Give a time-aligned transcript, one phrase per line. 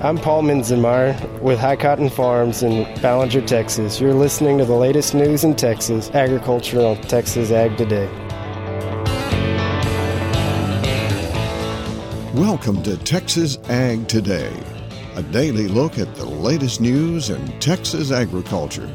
[0.00, 3.98] I'm Paul Minzenmayer with High Cotton Farms in Ballinger, Texas.
[4.00, 8.06] You're listening to the latest news in Texas agriculture on Texas Ag Today.
[12.34, 14.52] Welcome to Texas Ag Today,
[15.16, 18.94] a daily look at the latest news in Texas agriculture.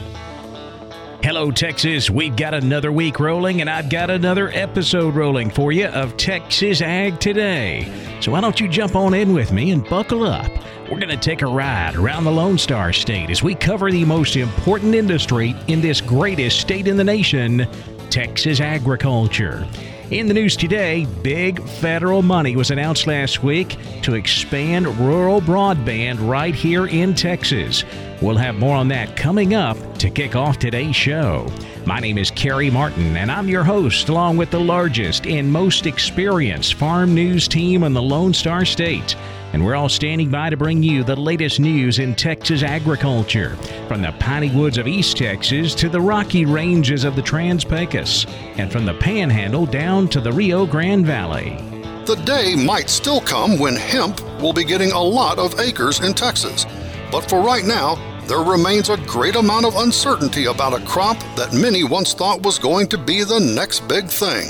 [1.23, 2.09] Hello, Texas.
[2.09, 6.81] We've got another week rolling, and I've got another episode rolling for you of Texas
[6.81, 7.93] Ag Today.
[8.21, 10.51] So, why don't you jump on in with me and buckle up?
[10.89, 14.03] We're going to take a ride around the Lone Star State as we cover the
[14.03, 17.67] most important industry in this greatest state in the nation
[18.09, 19.67] Texas agriculture.
[20.09, 26.27] In the news today, big federal money was announced last week to expand rural broadband
[26.27, 27.85] right here in Texas.
[28.21, 31.47] We'll have more on that coming up to kick off today's show.
[31.85, 35.87] My name is Carey Martin, and I'm your host, along with the largest and most
[35.87, 39.15] experienced farm news team in the Lone Star State
[39.53, 43.55] and we're all standing by to bring you the latest news in Texas agriculture,
[43.87, 48.25] from the piney woods of East Texas to the rocky ranges of the Trans Pecos,
[48.57, 51.57] and from the Panhandle down to the Rio Grande Valley.
[52.05, 56.13] The day might still come when hemp will be getting a lot of acres in
[56.13, 56.65] Texas,
[57.11, 61.53] but for right now, there remains a great amount of uncertainty about a crop that
[61.53, 64.47] many once thought was going to be the next big thing.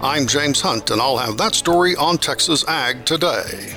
[0.00, 3.74] I'm James Hunt, and I'll have that story on Texas Ag today.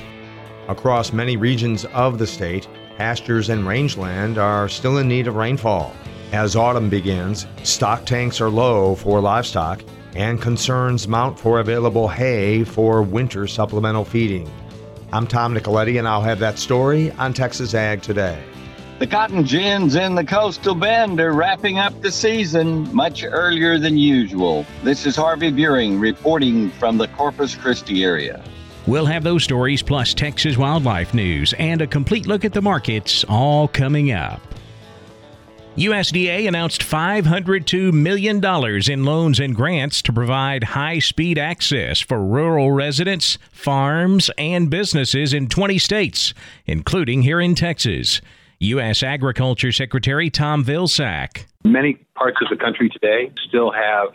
[0.67, 5.93] Across many regions of the state, pastures and rangeland are still in need of rainfall.
[6.31, 9.83] As autumn begins, stock tanks are low for livestock,
[10.15, 14.49] and concerns mount for available hay for winter supplemental feeding.
[15.11, 18.41] I'm Tom Nicoletti, and I'll have that story on Texas Ag today.
[18.97, 23.97] The cotton gins in the coastal bend are wrapping up the season much earlier than
[23.97, 24.65] usual.
[24.83, 28.41] This is Harvey Buehring reporting from the Corpus Christi area.
[28.87, 33.25] We'll have those stories plus Texas wildlife news and a complete look at the markets
[33.27, 34.39] all coming up.
[35.75, 38.41] USDA announced $502 million
[38.89, 45.33] in loans and grants to provide high speed access for rural residents, farms, and businesses
[45.33, 46.33] in 20 states,
[46.65, 48.21] including here in Texas.
[48.59, 49.03] U.S.
[49.03, 51.45] Agriculture Secretary Tom Vilsack.
[51.63, 54.09] Many parts of the country today still have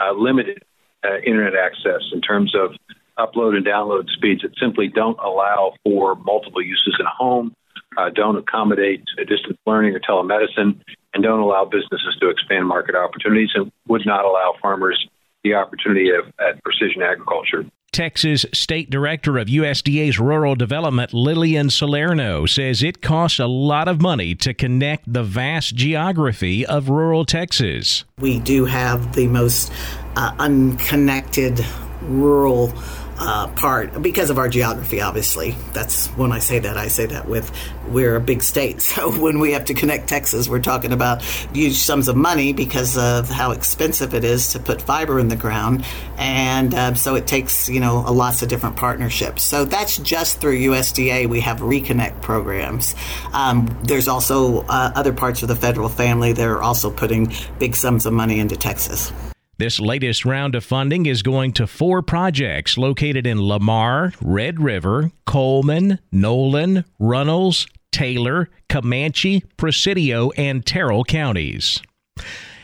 [0.00, 0.62] uh, limited
[1.04, 2.74] uh, internet access in terms of
[3.18, 7.54] upload and download speeds that simply don't allow for multiple uses in a home,
[7.96, 10.80] uh, don't accommodate distance learning or telemedicine,
[11.12, 15.06] and don't allow businesses to expand market opportunities and would not allow farmers
[15.44, 17.64] the opportunity of at precision agriculture.
[17.94, 24.00] Texas State Director of USDA's Rural Development, Lillian Salerno, says it costs a lot of
[24.02, 28.04] money to connect the vast geography of rural Texas.
[28.18, 29.72] We do have the most
[30.16, 31.64] uh, unconnected
[32.02, 32.74] rural
[33.18, 35.00] uh, part because of our geography.
[35.00, 37.50] Obviously, that's when I say that I say that with
[37.88, 38.82] we're a big state.
[38.94, 42.96] So when we have to connect Texas, we're talking about huge sums of money because
[42.96, 45.84] of how expensive it is to put fiber in the ground,
[46.16, 49.42] and uh, so it takes you know lots of different partnerships.
[49.42, 51.28] So that's just through USDA.
[51.28, 52.94] We have reconnect programs.
[53.32, 57.74] Um, there's also uh, other parts of the federal family that are also putting big
[57.74, 59.12] sums of money into Texas.
[59.56, 65.12] This latest round of funding is going to four projects located in Lamar, Red River,
[65.26, 71.80] Coleman, Nolan, Runnels, Taylor, Comanche, Presidio, and Terrell counties.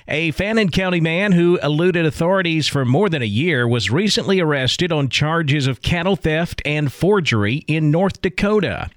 [0.08, 4.90] A Fannin County man who eluded authorities for more than a year was recently arrested
[4.90, 8.90] on charges of cattle theft and forgery in North Dakota.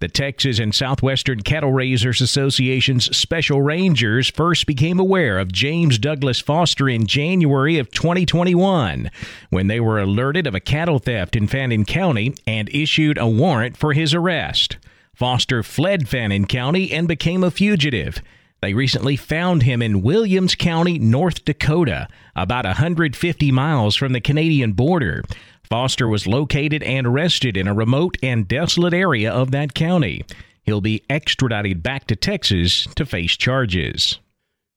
[0.00, 6.38] The Texas and Southwestern Cattle Raisers Association's Special Rangers first became aware of James Douglas
[6.38, 9.10] Foster in January of 2021
[9.50, 13.76] when they were alerted of a cattle theft in Fannin County and issued a warrant
[13.76, 14.76] for his arrest.
[15.14, 18.22] Foster fled Fannin County and became a fugitive.
[18.60, 22.06] They recently found him in Williams County, North Dakota,
[22.36, 25.22] about 150 miles from the Canadian border.
[25.68, 30.24] Foster was located and arrested in a remote and desolate area of that county.
[30.62, 34.18] He'll be extradited back to Texas to face charges.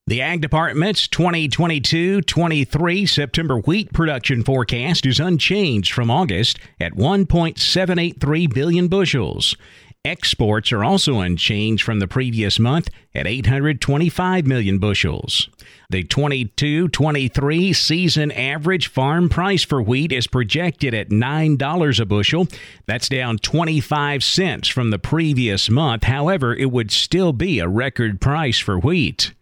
[0.07, 8.53] The Ag Department's 2022 23 September wheat production forecast is unchanged from August at 1.783
[8.53, 9.55] billion bushels.
[10.03, 15.47] Exports are also unchanged from the previous month at 825 million bushels.
[15.91, 22.47] The 22 23 season average farm price for wheat is projected at $9 a bushel.
[22.87, 26.05] That's down 25 cents from the previous month.
[26.05, 29.35] However, it would still be a record price for wheat.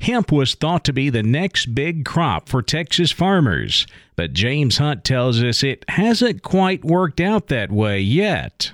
[0.00, 5.04] Hemp was thought to be the next big crop for Texas farmers, but James Hunt
[5.04, 8.72] tells us it hasn't quite worked out that way yet.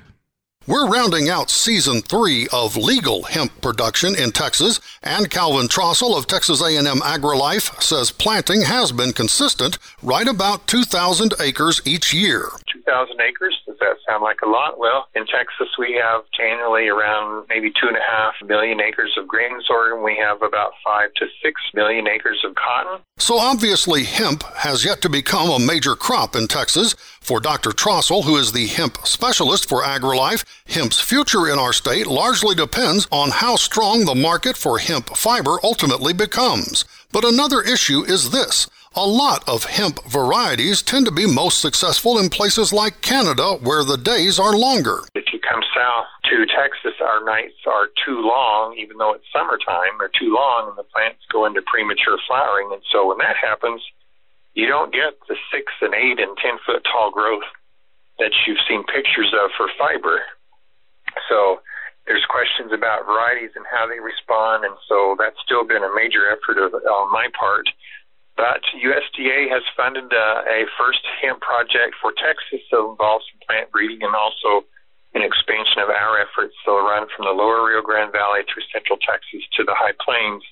[0.68, 6.26] We're rounding out season three of legal hemp production in Texas, and Calvin Trostle of
[6.26, 12.50] Texas A&M AgriLife says planting has been consistent, right about 2,000 acres each year.
[12.84, 13.56] 2,000 acres.
[13.66, 14.78] Does that sound like a lot?
[14.78, 19.26] Well, in Texas, we have annually around maybe two and a half million acres of
[19.26, 20.04] grain sorghum.
[20.04, 23.02] We have about five to six million acres of cotton.
[23.18, 26.94] So obviously, hemp has yet to become a major crop in Texas.
[27.20, 27.70] For Dr.
[27.70, 33.06] Trostle, who is the hemp specialist for AgriLife, hemp's future in our state largely depends
[33.10, 36.84] on how strong the market for hemp fiber ultimately becomes.
[37.12, 38.68] But another issue is this.
[38.98, 43.86] A lot of hemp varieties tend to be most successful in places like Canada, where
[43.86, 45.06] the days are longer.
[45.14, 49.94] If you come south to Texas, our nights are too long, even though it's summertime,
[50.02, 52.74] they're too long, and the plants go into premature flowering.
[52.74, 53.86] And so when that happens,
[54.58, 57.46] you don't get the six and eight and ten foot tall growth
[58.18, 60.26] that you've seen pictures of for fiber.
[61.30, 61.62] So
[62.10, 66.26] there's questions about varieties and how they respond, and so that's still been a major
[66.34, 67.70] effort of, on my part
[68.38, 73.66] but USDA has funded uh, a first hemp project for Texas that involves some plant
[73.74, 74.62] breeding and also
[75.18, 76.54] an expansion of our efforts.
[76.62, 80.46] So run from the lower Rio Grande Valley through central Texas to the high plains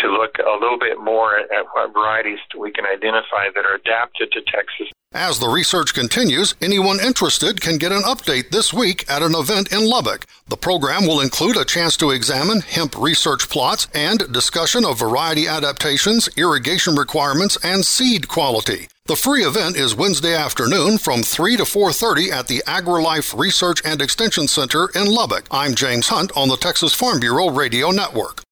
[0.00, 3.76] to look a little bit more at, at what varieties we can identify that are
[3.76, 4.88] adapted to Texas
[5.30, 9.72] as the research continues, anyone interested can get an update this week at an event
[9.72, 10.24] in Lubbock.
[10.48, 15.46] The program will include a chance to examine hemp research plots and discussion of variety
[15.46, 18.88] adaptations, irrigation requirements, and seed quality.
[19.06, 24.00] The free event is Wednesday afternoon from 3 to 4:30 at the AgriLife Research and
[24.00, 25.46] Extension Center in Lubbock.
[25.50, 28.42] I'm James Hunt on the Texas Farm Bureau Radio Network.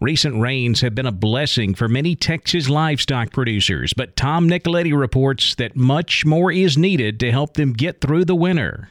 [0.00, 5.54] Recent rains have been a blessing for many Texas livestock producers, but Tom Nicoletti reports
[5.56, 8.88] that much more is needed to help them get through the winter.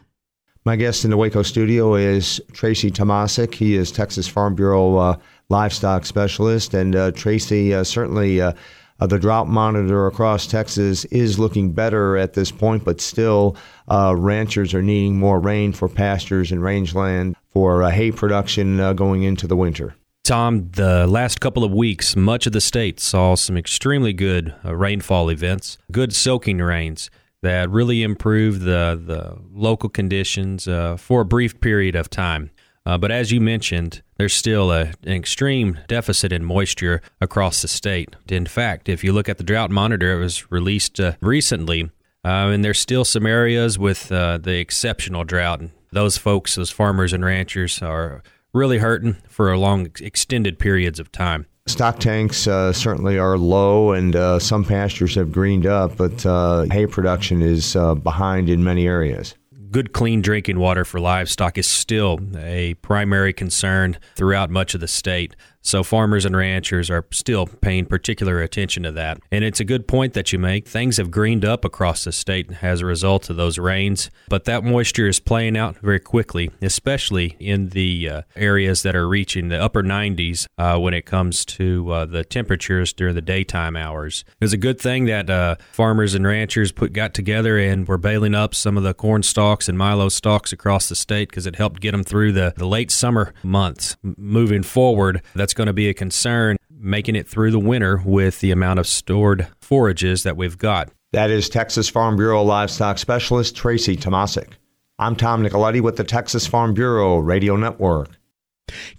[0.67, 3.53] My guest in the Waco studio is Tracy Tomascik.
[3.53, 8.41] He is Texas Farm Bureau uh, livestock specialist, and uh, Tracy uh, certainly.
[8.41, 8.51] Uh,
[8.99, 13.55] uh, the drought monitor across Texas is looking better at this point, but still,
[13.89, 19.45] uh, ranchers are needing more rain for pastures and rangeland for hay production going into
[19.45, 19.95] the winter.
[20.27, 24.75] Tom, the last couple of weeks, much of the state saw some extremely good uh,
[24.75, 27.09] rainfall events, good soaking rains
[27.43, 32.51] that really improved the, the local conditions uh, for a brief period of time.
[32.85, 37.69] Uh, but as you mentioned, there's still a, an extreme deficit in moisture across the
[37.69, 38.13] state.
[38.27, 41.89] In fact, if you look at the drought monitor, it was released uh, recently,
[42.25, 45.61] uh, and there's still some areas with uh, the exceptional drought.
[45.61, 48.23] And those folks, those farmers and ranchers, are
[48.57, 51.45] really hurting for a long, extended periods of time.
[51.67, 56.65] Stock tanks uh, certainly are low, and uh, some pastures have greened up, but uh,
[56.71, 59.35] hay production is uh, behind in many areas.
[59.69, 64.87] Good, clean drinking water for livestock is still a primary concern throughout much of the
[64.87, 65.35] state.
[65.61, 69.19] So farmers and ranchers are still paying particular attention to that.
[69.31, 70.67] And it's a good point that you make.
[70.67, 74.63] Things have greened up across the state as a result of those rains, but that
[74.63, 79.61] moisture is playing out very quickly, especially in the uh, areas that are reaching the
[79.61, 84.23] upper 90s uh, when it comes to uh, the temperatures during the daytime hours.
[84.27, 87.97] It was a good thing that uh, farmers and ranchers put got together and were
[87.97, 91.57] baling up some of the corn stalks and milo stalks across the state because it
[91.57, 93.97] helped get them through the, the late summer months.
[94.03, 98.41] M- moving forward, that's going to be a concern making it through the winter with
[98.41, 100.89] the amount of stored forages that we've got.
[101.13, 104.51] That is Texas Farm Bureau livestock specialist Tracy Tomascik.
[104.99, 108.09] I'm Tom Nicoletti with the Texas Farm Bureau Radio Network.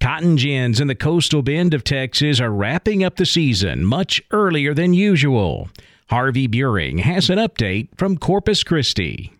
[0.00, 4.72] Cotton gins in the coastal bend of Texas are wrapping up the season much earlier
[4.72, 5.68] than usual.
[6.08, 9.34] Harvey Buehring has an update from Corpus Christi.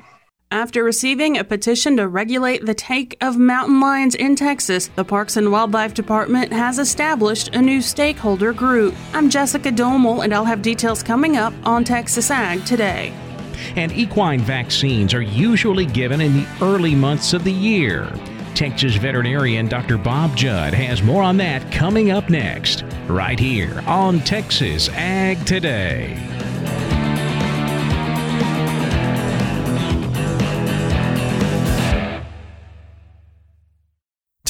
[0.51, 5.39] After receiving a petition to regulate the take of mountain lions in Texas, the Parks
[5.39, 8.95] and Wildlife Department has established a new stakeholder group.
[9.15, 13.15] I'm Jessica Domel, and I'll have details coming up on Texas Ag today.
[13.77, 18.13] And equine vaccines are usually given in the early months of the year.
[18.55, 19.99] Texas veterinarian Dr.
[19.99, 26.19] Bob Judd has more on that coming up next, right here on Texas Ag Today.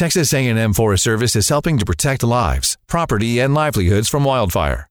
[0.00, 4.88] Texas A&M Forest Service is helping to protect lives, property, and livelihoods from wildfire.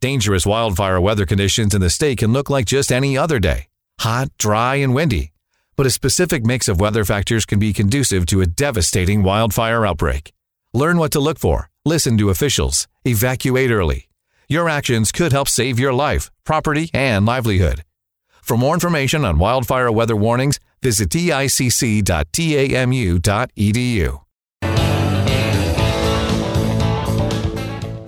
[0.00, 3.66] Dangerous wildfire weather conditions in the state can look like just any other day.
[4.00, 5.30] Hot, dry, and windy.
[5.78, 10.32] But a specific mix of weather factors can be conducive to a devastating wildfire outbreak.
[10.74, 14.08] Learn what to look for, listen to officials, evacuate early.
[14.48, 17.84] Your actions could help save your life, property, and livelihood.
[18.42, 22.08] For more information on wildfire weather warnings, visit ticc.tamu.edu.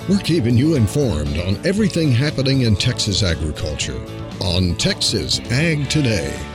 [0.09, 4.05] We're keeping you informed on everything happening in Texas agriculture
[4.41, 6.50] on Texas Ag Today.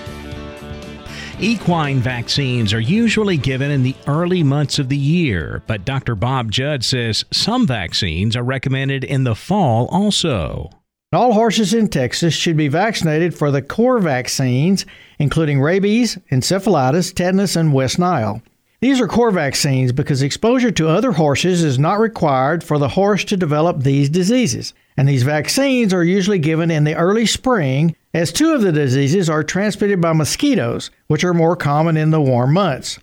[1.42, 6.16] Equine vaccines are usually given in the early months of the year, but Dr.
[6.16, 10.70] Bob Judd says some vaccines are recommended in the fall also.
[11.12, 14.86] All horses in Texas should be vaccinated for the core vaccines,
[15.20, 18.42] including rabies, encephalitis, tetanus, and West Nile.
[18.80, 23.26] These are core vaccines because exposure to other horses is not required for the horse
[23.26, 24.74] to develop these diseases.
[24.96, 29.30] And these vaccines are usually given in the early spring, as two of the diseases
[29.30, 32.98] are transmitted by mosquitoes, which are more common in the warm months.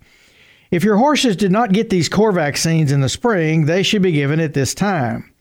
[0.70, 4.12] If your horses did not get these core vaccines in the spring, they should be
[4.12, 5.32] given at this time.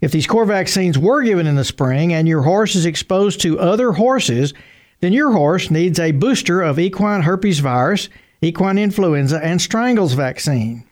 [0.00, 3.58] If these core vaccines were given in the spring and your horse is exposed to
[3.58, 4.54] other horses,
[5.00, 8.08] then your horse needs a booster of equine herpes virus
[8.42, 10.84] equine influenza, and strangles vaccine.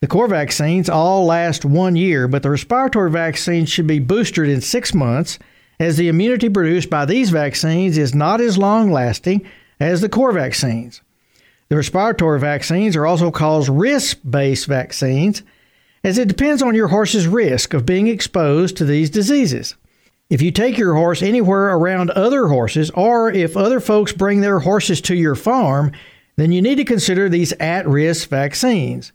[0.00, 4.60] The core vaccines all last one year, but the respiratory vaccines should be boosted in
[4.60, 5.38] six months,
[5.78, 9.46] as the immunity produced by these vaccines is not as long lasting
[9.80, 11.02] as the core vaccines.
[11.68, 15.42] The respiratory vaccines are also called risk based vaccines,
[16.04, 19.74] as it depends on your horse's risk of being exposed to these diseases.
[20.30, 24.60] If you take your horse anywhere around other horses, or if other folks bring their
[24.60, 25.92] horses to your farm,
[26.36, 29.12] then you need to consider these at risk vaccines.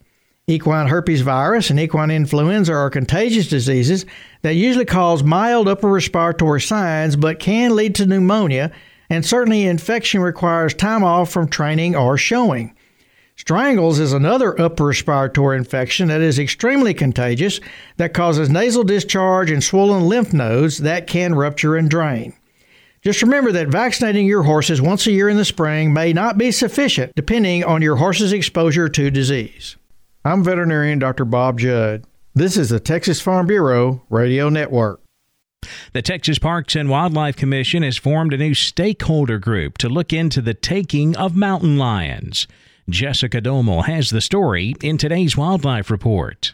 [0.47, 4.05] Equine herpes virus and equine influenza are contagious diseases
[4.41, 8.71] that usually cause mild upper respiratory signs but can lead to pneumonia,
[9.09, 12.75] and certainly infection requires time off from training or showing.
[13.35, 17.59] Strangles is another upper respiratory infection that is extremely contagious
[17.97, 22.33] that causes nasal discharge and swollen lymph nodes that can rupture and drain.
[23.03, 26.51] Just remember that vaccinating your horses once a year in the spring may not be
[26.51, 29.77] sufficient depending on your horse's exposure to disease.
[30.23, 31.25] I'm veterinarian Dr.
[31.25, 32.05] Bob Judd.
[32.35, 35.01] This is the Texas Farm Bureau Radio Network.
[35.93, 40.39] The Texas Parks and Wildlife Commission has formed a new stakeholder group to look into
[40.39, 42.47] the taking of mountain lions.
[42.87, 46.53] Jessica Domel has the story in today's Wildlife Report.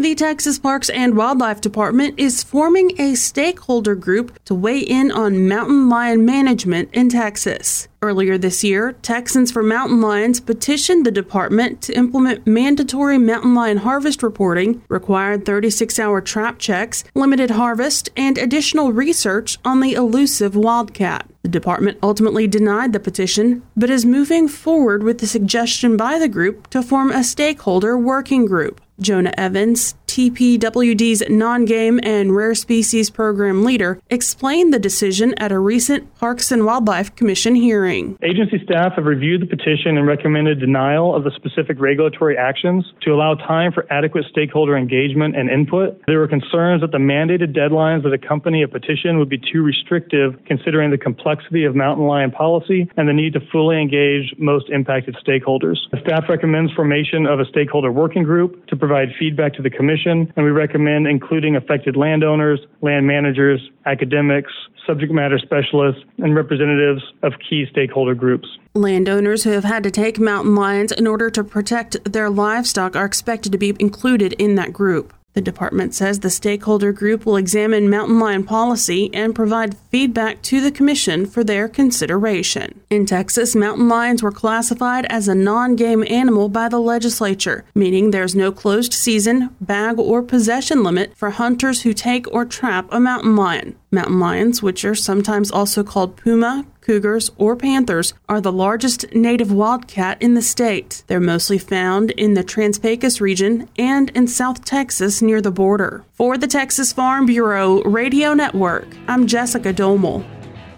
[0.00, 5.48] The Texas Parks and Wildlife Department is forming a stakeholder group to weigh in on
[5.48, 7.88] mountain lion management in Texas.
[8.00, 13.78] Earlier this year, Texans for Mountain Lions petitioned the department to implement mandatory mountain lion
[13.78, 20.54] harvest reporting, required 36 hour trap checks, limited harvest, and additional research on the elusive
[20.54, 21.28] wildcat.
[21.42, 26.28] The department ultimately denied the petition, but is moving forward with the suggestion by the
[26.28, 28.80] group to form a stakeholder working group.
[29.00, 35.58] Jonah Evans, TPWD's non game and rare species program leader, explained the decision at a
[35.58, 38.18] recent Parks and Wildlife Commission hearing.
[38.22, 43.10] Agency staff have reviewed the petition and recommended denial of the specific regulatory actions to
[43.10, 46.00] allow time for adequate stakeholder engagement and input.
[46.06, 50.34] There were concerns that the mandated deadlines that accompany a petition would be too restrictive
[50.46, 55.16] considering the complexity of mountain lion policy and the need to fully engage most impacted
[55.24, 55.76] stakeholders.
[55.92, 59.97] The staff recommends formation of a stakeholder working group to provide feedback to the Commission,
[60.06, 64.52] and we recommend including affected landowners, land managers, academics,
[64.86, 68.48] subject matter specialists, and representatives of key stakeholder groups.
[68.74, 73.04] Landowners who have had to take mountain lions in order to protect their livestock are
[73.04, 75.12] expected to be included in that group.
[75.38, 80.60] The department says the stakeholder group will examine mountain lion policy and provide feedback to
[80.60, 82.80] the commission for their consideration.
[82.90, 88.10] In Texas, mountain lions were classified as a non game animal by the legislature, meaning
[88.10, 92.98] there's no closed season, bag, or possession limit for hunters who take or trap a
[92.98, 93.76] mountain lion.
[93.92, 99.52] Mountain lions, which are sometimes also called puma, cougars, or panthers, are the largest native
[99.52, 101.04] wildcat in the state.
[101.06, 106.02] They're mostly found in the Trans Pecos region and in South Texas near the border.
[106.14, 110.24] For the Texas Farm Bureau Radio Network, I'm Jessica Domel.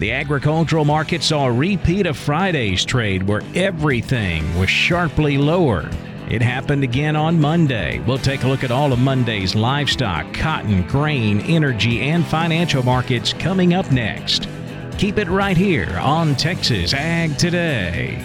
[0.00, 5.88] The agricultural market saw a repeat of Friday's trade where everything was sharply lower.
[6.28, 8.00] It happened again on Monday.
[8.00, 13.32] We'll take a look at all of Monday's livestock, cotton, grain, energy, and financial markets
[13.32, 14.48] coming up next.
[15.00, 18.18] Keep it right here on Texas Ag Today.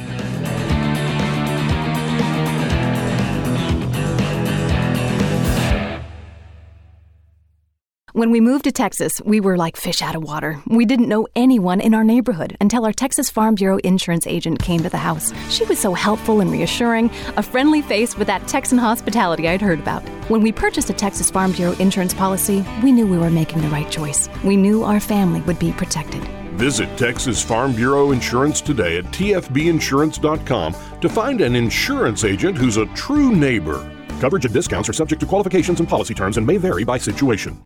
[8.12, 10.62] When we moved to Texas, we were like fish out of water.
[10.68, 14.84] We didn't know anyone in our neighborhood until our Texas Farm Bureau insurance agent came
[14.84, 15.32] to the house.
[15.50, 19.80] She was so helpful and reassuring, a friendly face with that Texan hospitality I'd heard
[19.80, 20.04] about.
[20.30, 23.70] When we purchased a Texas Farm Bureau insurance policy, we knew we were making the
[23.70, 24.28] right choice.
[24.44, 26.28] We knew our family would be protected.
[26.56, 32.86] Visit Texas Farm Bureau Insurance today at tfbinsurance.com to find an insurance agent who's a
[32.88, 33.92] true neighbor.
[34.22, 37.62] Coverage and discounts are subject to qualifications and policy terms and may vary by situation.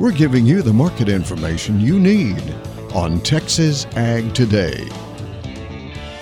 [0.00, 2.42] We're giving you the market information you need
[2.94, 4.88] on Texas Ag Today.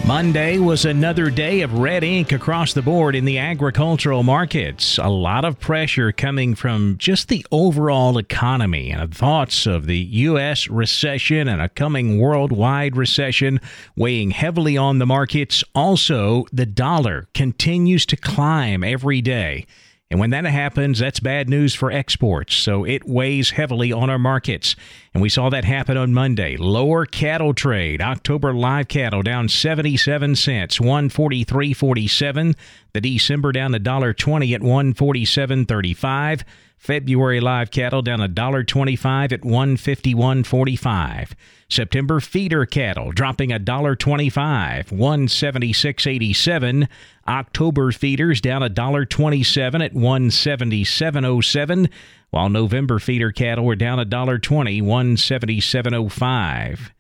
[0.07, 4.97] Monday was another day of red ink across the board in the agricultural markets.
[4.97, 10.67] A lot of pressure coming from just the overall economy and thoughts of the U.S.
[10.69, 13.61] recession and a coming worldwide recession
[13.97, 15.63] weighing heavily on the markets.
[15.75, 19.67] Also, the dollar continues to climb every day.
[20.11, 22.55] And when that happens, that's bad news for exports.
[22.55, 24.75] So it weighs heavily on our markets.
[25.13, 26.57] And we saw that happen on Monday.
[26.57, 28.01] Lower cattle trade.
[28.01, 32.57] October live cattle down 77 cents, 143.47.
[32.95, 36.43] The December down $1.20 at 147.35.
[36.79, 41.33] February live cattle down $1.25 at 151.45.
[41.69, 46.89] September feeder cattle dropping $1.25, 176.87.
[47.27, 51.91] October feeders down $1.27 at 177.07,
[52.31, 56.91] while November feeder cattle were down $1.20, 177.05.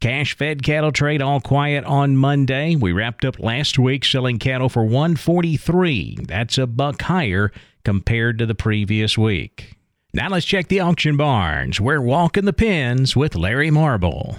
[0.00, 2.76] Cash fed cattle trade all quiet on Monday.
[2.76, 6.18] We wrapped up last week selling cattle for 143.
[6.26, 7.50] That's a buck higher
[7.84, 9.76] compared to the previous week.
[10.12, 11.80] Now let's check the auction barns.
[11.80, 14.38] We're walking the pens with Larry Marble.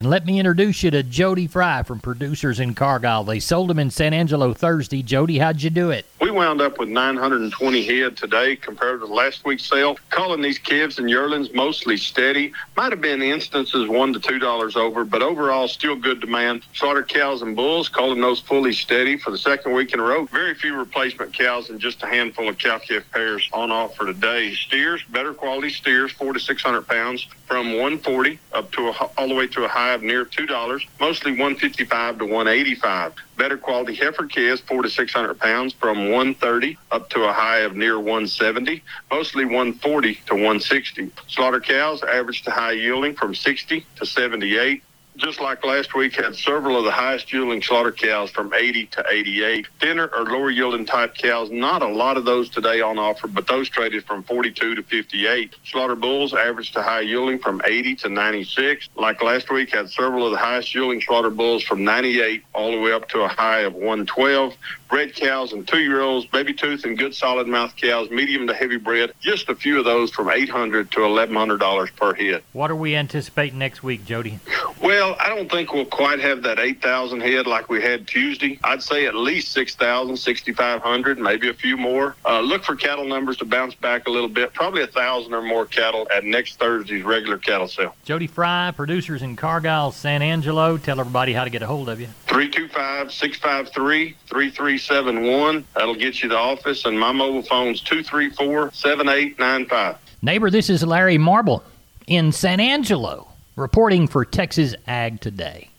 [0.00, 3.24] And let me introduce you to Jody Fry from Producers in Cargyle.
[3.24, 5.02] They sold them in San Angelo Thursday.
[5.02, 6.06] Jody, how'd you do it?
[6.20, 9.98] We wound up with 920 head today compared to last week's sale.
[10.10, 12.52] Calling these calves and yearlings mostly steady.
[12.76, 16.62] Might have been instances one to two dollars over, but overall still good demand.
[16.74, 20.26] Slaughter cows and bulls, calling those fully steady for the second week in a row.
[20.26, 24.54] Very few replacement cows and just a handful of cow calf pairs on offer today.
[24.54, 29.26] Steers, better quality steers, four to six hundred pounds, from 140 up to a, all
[29.26, 33.14] the way to a high near two dollars, mostly 155 to 185.
[33.36, 37.76] Better quality heifer calves, four to 600 pounds, from 130 up to a high of
[37.76, 41.10] near 170, mostly 140 to 160.
[41.28, 44.82] Slaughter cows, average to high yielding from 60 to 78
[45.18, 49.04] just like last week, had several of the highest yielding slaughter cows from 80 to
[49.08, 49.66] 88.
[49.80, 53.46] Thinner or lower yielding type cows, not a lot of those today on offer, but
[53.46, 55.56] those traded from 42 to 58.
[55.64, 58.88] Slaughter bulls averaged to high yielding from 80 to 96.
[58.94, 62.80] Like last week, had several of the highest yielding slaughter bulls from 98 all the
[62.80, 64.54] way up to a high of 112.
[64.88, 68.54] Bred cows and two year olds, baby tooth and good solid mouth cows, medium to
[68.54, 72.42] heavy bred, just a few of those from 800 to $1,100 per head.
[72.52, 74.38] What are we anticipating next week, Jody?
[74.80, 78.60] Well, Well, I don't think we'll quite have that 8,000 head like we had Tuesday.
[78.62, 82.14] I'd say at least 6,000, 6,500, maybe a few more.
[82.26, 85.40] Uh, look for cattle numbers to bounce back a little bit, probably a thousand or
[85.40, 87.96] more cattle at next Thursday's regular cattle sale.
[88.04, 90.76] Jody Fry, producers in Cargyle, San Angelo.
[90.76, 92.08] Tell everybody how to get a hold of you.
[92.26, 95.64] 325 653 3371.
[95.74, 99.96] That'll get you the office, and my mobile phone's 234 7895.
[100.20, 101.64] Neighbor, this is Larry Marble
[102.06, 105.70] in San Angelo, reporting for Texas Ag Today.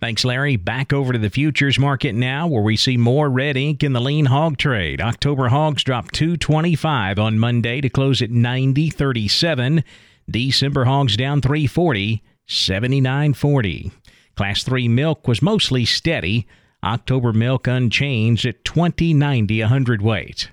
[0.00, 0.56] Thanks, Larry.
[0.56, 4.00] Back over to the futures market now, where we see more red ink in the
[4.00, 5.00] lean hog trade.
[5.00, 9.82] October hogs dropped 225 on Monday to close at 90.37.
[10.30, 13.92] December hogs down 340, 79.40.
[14.36, 16.46] Class 3 milk was mostly steady.
[16.82, 20.50] October milk unchanged at 20.90 a hundredweight.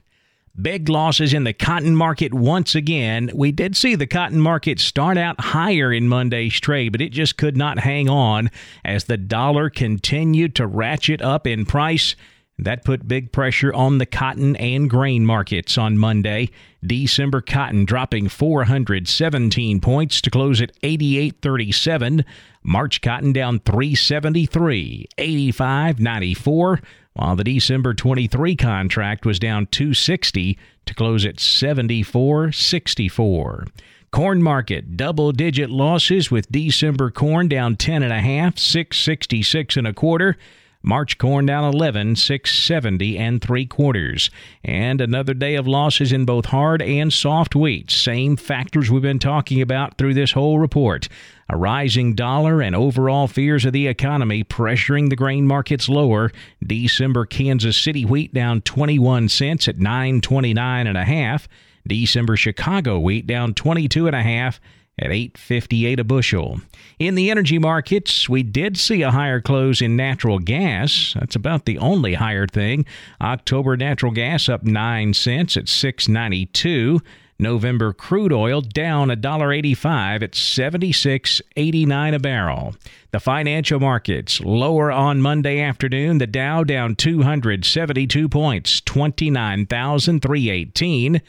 [0.61, 3.31] Big losses in the cotton market once again.
[3.33, 7.37] We did see the cotton market start out higher in Monday's trade, but it just
[7.37, 8.51] could not hang on
[8.83, 12.15] as the dollar continued to ratchet up in price.
[12.59, 16.51] That put big pressure on the cotton and grain markets on Monday.
[16.85, 22.23] December cotton dropping 417 points to close at 88.37.
[22.61, 31.25] March cotton down 373, 85.94, while the December 23 contract was down 260 to close
[31.25, 33.67] at 74.64.
[34.11, 39.87] Corn market double digit losses with December corn down 10 and a half, 666 and
[39.87, 40.37] a quarter.
[40.83, 44.31] March corn down 11, 670 and three quarters.
[44.63, 47.91] And another day of losses in both hard and soft wheat.
[47.91, 51.07] Same factors we've been talking about through this whole report.
[51.51, 56.31] A rising dollar and overall fears of the economy pressuring the grain markets lower.
[56.65, 61.49] December Kansas City wheat down 21 cents at 929 and a half.
[61.85, 64.61] December Chicago wheat down 22 and a half
[64.97, 66.61] at 858 a bushel.
[66.99, 71.15] In the energy markets, we did see a higher close in natural gas.
[71.19, 72.85] That's about the only higher thing.
[73.19, 77.01] October natural gas up 9 cents at 692.
[77.41, 82.75] November crude oil down $1.85 at 76.89 a barrel.
[83.11, 86.19] The financial markets lower on Monday afternoon.
[86.19, 91.21] The Dow down 272 points, 29,318.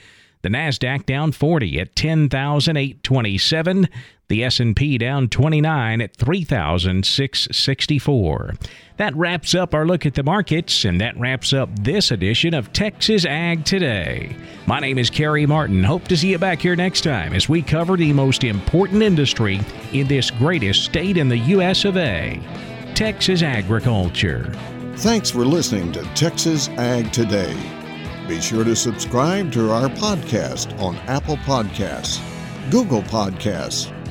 [0.43, 3.89] The Nasdaq down 40 at 10,827.
[4.33, 8.55] The S&P down 29 at 3,664.
[8.97, 12.73] That wraps up our look at the markets and that wraps up this edition of
[12.73, 14.35] Texas Ag Today.
[14.65, 15.85] My name is Carey Martin.
[15.85, 19.61] Hope to see you back here next time as we cover the most important industry
[19.93, 22.41] in this greatest state in the US of A,
[22.95, 24.51] Texas agriculture.
[24.97, 27.55] Thanks for listening to Texas Ag Today.
[28.27, 32.19] Be sure to subscribe to our podcast on Apple Podcasts,
[32.71, 33.92] Google Podcasts,